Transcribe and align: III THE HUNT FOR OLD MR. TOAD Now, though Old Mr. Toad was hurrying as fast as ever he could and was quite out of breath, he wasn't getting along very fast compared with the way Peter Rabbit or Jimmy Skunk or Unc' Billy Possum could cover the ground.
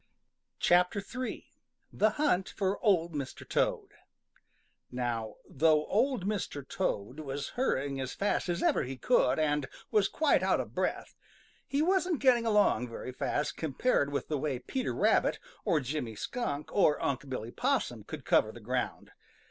III 0.67 1.45
THE 1.93 2.09
HUNT 2.13 2.49
FOR 2.49 2.83
OLD 2.83 3.13
MR. 3.13 3.47
TOAD 3.47 3.91
Now, 4.91 5.35
though 5.47 5.85
Old 5.85 6.25
Mr. 6.25 6.67
Toad 6.67 7.19
was 7.19 7.49
hurrying 7.49 8.01
as 8.01 8.15
fast 8.15 8.49
as 8.49 8.63
ever 8.63 8.81
he 8.81 8.97
could 8.97 9.37
and 9.37 9.67
was 9.91 10.07
quite 10.07 10.41
out 10.41 10.59
of 10.59 10.73
breath, 10.73 11.15
he 11.67 11.83
wasn't 11.83 12.17
getting 12.17 12.47
along 12.47 12.87
very 12.89 13.11
fast 13.11 13.57
compared 13.57 14.11
with 14.11 14.27
the 14.27 14.39
way 14.39 14.57
Peter 14.57 14.95
Rabbit 14.95 15.37
or 15.65 15.79
Jimmy 15.79 16.15
Skunk 16.15 16.73
or 16.75 16.99
Unc' 16.99 17.29
Billy 17.29 17.51
Possum 17.51 18.03
could 18.03 18.25
cover 18.25 18.51
the 18.51 18.59
ground. 18.59 19.11